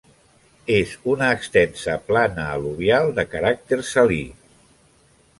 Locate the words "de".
3.19-3.25